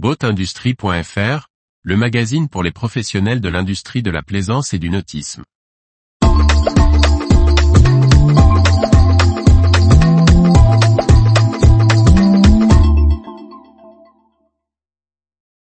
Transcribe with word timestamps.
Boatindustrie.fr, 0.00 1.48
le 1.82 1.96
magazine 1.96 2.48
pour 2.48 2.62
les 2.62 2.70
professionnels 2.70 3.40
de 3.40 3.48
l'industrie 3.48 4.00
de 4.00 4.12
la 4.12 4.22
plaisance 4.22 4.72
et 4.72 4.78
du 4.78 4.90
nautisme. 4.90 5.42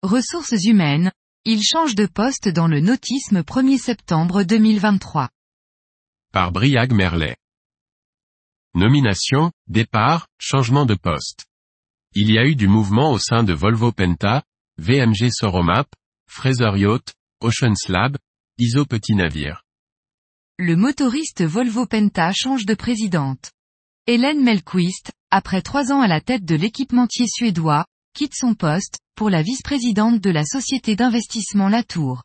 Ressources 0.01 0.63
humaines, 0.63 1.11
il 1.43 1.61
change 1.61 1.95
de 1.95 2.05
poste 2.05 2.47
dans 2.47 2.69
le 2.69 2.79
nautisme 2.79 3.41
1er 3.41 3.77
septembre 3.77 4.43
2023. 4.43 5.27
Par 6.31 6.53
Briag 6.53 6.93
Merlet. 6.93 7.35
Nomination, 8.75 9.51
départ, 9.67 10.29
changement 10.39 10.85
de 10.85 10.95
poste. 10.95 11.50
Il 12.13 12.29
y 12.29 12.37
a 12.37 12.45
eu 12.45 12.55
du 12.55 12.67
mouvement 12.67 13.13
au 13.13 13.19
sein 13.19 13.41
de 13.41 13.53
Volvo 13.53 13.93
Penta, 13.93 14.43
VMG 14.77 15.29
Soromap, 15.31 15.87
Fraser 16.27 16.77
Yacht, 16.77 17.13
Ocean 17.39 17.73
Slab, 17.73 18.17
ISO 18.57 18.85
Petit 18.85 19.15
Navire. 19.15 19.63
Le 20.59 20.75
motoriste 20.75 21.41
Volvo 21.41 21.85
Penta 21.85 22.33
change 22.33 22.65
de 22.65 22.73
présidente. 22.73 23.51
Hélène 24.07 24.43
Melquist, 24.43 25.13
après 25.29 25.61
trois 25.61 25.93
ans 25.93 26.01
à 26.01 26.07
la 26.09 26.19
tête 26.19 26.43
de 26.43 26.55
l'équipementier 26.55 27.27
suédois, 27.29 27.85
quitte 28.13 28.35
son 28.35 28.55
poste, 28.55 28.99
pour 29.15 29.29
la 29.29 29.41
vice-présidente 29.41 30.19
de 30.19 30.31
la 30.31 30.43
société 30.43 30.97
d'investissement 30.97 31.69
Latour. 31.69 32.23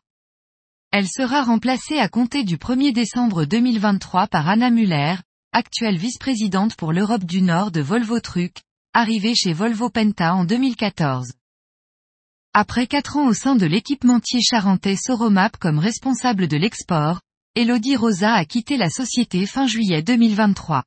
Elle 0.91 1.07
sera 1.07 1.43
remplacée 1.43 1.97
à 1.97 2.09
compter 2.09 2.43
du 2.43 2.57
1er 2.57 2.91
décembre 2.91 3.45
2023 3.45 4.27
par 4.27 4.49
Anna 4.49 4.69
Muller, 4.69 5.15
actuelle 5.53 5.97
vice-présidente 5.97 6.75
pour 6.75 6.91
l'Europe 6.91 7.23
du 7.23 7.41
Nord 7.41 7.71
de 7.71 7.79
Volvo 7.79 8.19
Truck, 8.19 8.63
arrivée 8.93 9.35
chez 9.35 9.53
Volvo 9.53 9.89
Penta 9.89 10.33
en 10.33 10.45
2014. 10.45 11.33
Après 12.53 12.87
quatre 12.87 13.17
ans 13.17 13.27
au 13.27 13.33
sein 13.33 13.55
de 13.55 13.65
l'équipementier 13.65 14.41
charentais 14.41 14.95
Soromap 14.95 15.57
comme 15.57 15.79
responsable 15.79 16.47
de 16.47 16.57
l'export, 16.57 17.21
Elodie 17.55 17.95
Rosa 17.95 18.33
a 18.33 18.45
quitté 18.45 18.77
la 18.77 18.89
société 18.89 19.45
fin 19.45 19.67
juillet 19.67 20.01
2023. 20.01 20.83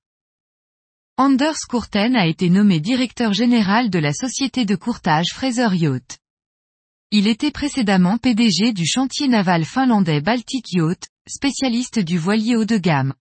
Anders 1.17 1.67
Courten 1.69 2.17
a 2.17 2.27
été 2.27 2.51
nommé 2.51 2.81
directeur 2.81 3.33
général 3.33 3.91
de 3.91 3.98
la 3.98 4.12
société 4.12 4.64
de 4.64 4.75
courtage 4.75 5.29
Fraser 5.33 5.69
Yacht. 5.75 6.19
Il 7.12 7.27
était 7.27 7.51
précédemment 7.51 8.19
PDG 8.19 8.73
du 8.73 8.87
chantier 8.87 9.29
naval 9.29 9.64
finlandais 9.64 10.20
Baltic 10.20 10.73
Yacht, 10.73 11.09
spécialiste 11.29 11.98
du 11.98 12.19
voilier 12.19 12.57
haut 12.57 12.64
de 12.64 12.79
gamme. 12.79 13.14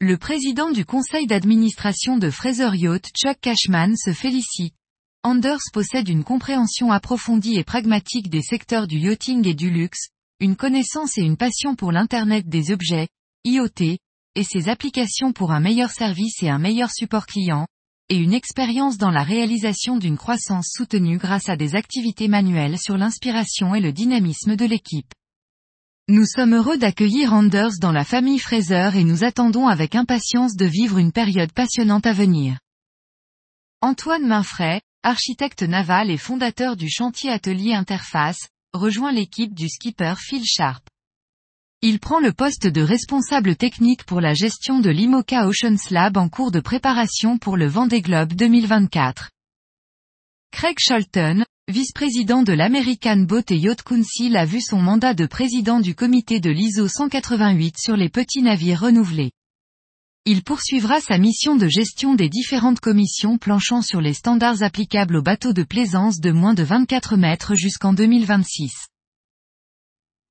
Le 0.00 0.16
président 0.16 0.70
du 0.70 0.84
conseil 0.84 1.26
d'administration 1.26 2.18
de 2.18 2.30
Fraser 2.30 2.70
Yacht 2.74 3.10
Chuck 3.16 3.36
Cashman 3.40 3.96
se 3.96 4.12
félicite. 4.12 4.76
Anders 5.24 5.58
possède 5.72 6.08
une 6.08 6.22
compréhension 6.22 6.92
approfondie 6.92 7.56
et 7.56 7.64
pragmatique 7.64 8.30
des 8.30 8.42
secteurs 8.42 8.86
du 8.86 9.00
yachting 9.00 9.44
et 9.48 9.54
du 9.54 9.70
luxe, 9.70 10.10
une 10.38 10.54
connaissance 10.54 11.18
et 11.18 11.22
une 11.22 11.36
passion 11.36 11.74
pour 11.74 11.90
l'Internet 11.90 12.48
des 12.48 12.70
objets, 12.70 13.08
IoT, 13.44 13.98
et 14.36 14.44
ses 14.44 14.68
applications 14.68 15.32
pour 15.32 15.50
un 15.50 15.58
meilleur 15.58 15.90
service 15.90 16.44
et 16.44 16.48
un 16.48 16.60
meilleur 16.60 16.92
support 16.92 17.26
client, 17.26 17.66
et 18.08 18.18
une 18.18 18.34
expérience 18.34 18.98
dans 18.98 19.10
la 19.10 19.24
réalisation 19.24 19.96
d'une 19.96 20.16
croissance 20.16 20.70
soutenue 20.76 21.18
grâce 21.18 21.48
à 21.48 21.56
des 21.56 21.74
activités 21.74 22.28
manuelles 22.28 22.78
sur 22.78 22.96
l'inspiration 22.96 23.74
et 23.74 23.80
le 23.80 23.92
dynamisme 23.92 24.54
de 24.54 24.64
l'équipe. 24.64 25.12
Nous 26.10 26.24
sommes 26.24 26.54
heureux 26.54 26.78
d'accueillir 26.78 27.34
Anders 27.34 27.78
dans 27.82 27.92
la 27.92 28.02
famille 28.02 28.38
Fraser 28.38 28.92
et 28.94 29.04
nous 29.04 29.24
attendons 29.24 29.66
avec 29.66 29.94
impatience 29.94 30.56
de 30.56 30.64
vivre 30.64 30.96
une 30.96 31.12
période 31.12 31.52
passionnante 31.52 32.06
à 32.06 32.14
venir. 32.14 32.58
Antoine 33.82 34.26
Mainfray, 34.26 34.80
architecte 35.02 35.64
naval 35.64 36.10
et 36.10 36.16
fondateur 36.16 36.76
du 36.76 36.88
chantier 36.88 37.30
atelier 37.30 37.74
Interface, 37.74 38.48
rejoint 38.72 39.12
l'équipe 39.12 39.52
du 39.52 39.68
skipper 39.68 40.14
Phil 40.18 40.46
Sharp. 40.46 40.82
Il 41.82 42.00
prend 42.00 42.20
le 42.20 42.32
poste 42.32 42.66
de 42.66 42.80
responsable 42.80 43.54
technique 43.54 44.04
pour 44.04 44.22
la 44.22 44.32
gestion 44.32 44.80
de 44.80 44.88
l'IMOCA 44.88 45.46
Ocean 45.46 45.76
Slab 45.76 46.16
en 46.16 46.30
cours 46.30 46.52
de 46.52 46.60
préparation 46.60 47.36
pour 47.36 47.58
le 47.58 47.66
Vendée 47.66 48.00
Globe 48.00 48.32
2024. 48.32 49.28
Craig 50.52 50.78
Sholton, 50.80 51.44
vice-président 51.68 52.42
de 52.42 52.54
l'American 52.54 53.18
Boat 53.18 53.50
Yacht 53.50 53.82
Council 53.82 54.38
a 54.38 54.46
vu 54.46 54.58
son 54.62 54.80
mandat 54.80 55.12
de 55.12 55.26
président 55.26 55.80
du 55.80 55.94
comité 55.94 56.40
de 56.40 56.48
l'ISO 56.48 56.88
188 56.88 57.76
sur 57.78 57.94
les 57.94 58.08
petits 58.08 58.40
navires 58.40 58.80
renouvelés. 58.80 59.32
Il 60.24 60.42
poursuivra 60.42 61.00
sa 61.00 61.18
mission 61.18 61.56
de 61.56 61.68
gestion 61.68 62.14
des 62.14 62.30
différentes 62.30 62.80
commissions 62.80 63.36
planchant 63.36 63.82
sur 63.82 64.00
les 64.00 64.14
standards 64.14 64.62
applicables 64.62 65.16
aux 65.16 65.22
bateaux 65.22 65.52
de 65.52 65.62
plaisance 65.62 66.20
de 66.20 66.30
moins 66.30 66.54
de 66.54 66.62
24 66.62 67.16
mètres 67.16 67.54
jusqu'en 67.54 67.92
2026. 67.92 68.88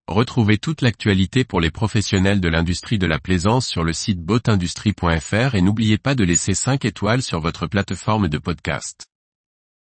Retrouvez 0.07 0.57
toute 0.57 0.81
l'actualité 0.81 1.43
pour 1.43 1.61
les 1.61 1.69
professionnels 1.69 2.41
de 2.41 2.49
l'industrie 2.49 2.97
de 2.97 3.05
la 3.05 3.19
plaisance 3.19 3.67
sur 3.67 3.83
le 3.83 3.93
site 3.93 4.21
boatindustrie.fr 4.21 5.53
et 5.53 5.61
n'oubliez 5.61 5.99
pas 5.99 6.15
de 6.15 6.23
laisser 6.23 6.55
5 6.55 6.83
étoiles 6.85 7.21
sur 7.21 7.41
votre 7.41 7.67
plateforme 7.67 8.27
de 8.27 8.39
podcast. 8.39 9.05